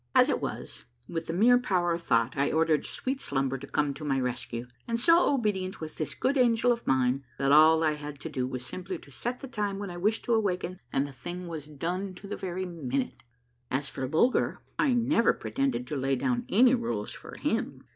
As 0.15 0.31
it 0.31 0.41
was, 0.41 0.85
with 1.07 1.27
the 1.27 1.31
mere 1.33 1.59
power 1.59 1.93
of 1.93 2.01
thought 2.01 2.35
I 2.35 2.51
ordered 2.51 2.87
sweet 2.87 3.21
slumber 3.21 3.59
to 3.59 3.67
come 3.67 3.93
to 3.93 4.03
my 4.03 4.19
rescue, 4.19 4.65
and 4.87 4.99
so 4.99 5.31
obedient 5.31 5.79
was 5.79 5.93
this 5.93 6.15
good 6.15 6.39
angel 6.39 6.71
of 6.71 6.87
mine, 6.87 7.23
that 7.37 7.51
all 7.51 7.83
I 7.83 7.91
had 7.91 8.19
to 8.21 8.27
do 8.29 8.47
was 8.47 8.65
simply 8.65 8.97
to 8.97 9.11
set 9.11 9.41
the 9.41 9.47
time 9.47 9.77
when 9.77 9.91
I 9.91 9.97
wished 9.97 10.25
to 10.25 10.33
awaken, 10.33 10.79
and 10.91 11.05
the 11.05 11.11
thing 11.11 11.47
was 11.47 11.67
done 11.67 12.15
to 12.15 12.25
the 12.27 12.35
very 12.35 12.65
minute. 12.65 13.21
As 13.69 13.89
for 13.89 14.07
Bulger, 14.07 14.63
I 14.79 14.95
never 14.95 15.33
pretended 15.33 15.85
to 15.85 15.95
lay 15.95 16.15
down 16.15 16.47
any 16.49 16.73
rules 16.73 17.11
for 17.11 17.37
him. 17.37 17.83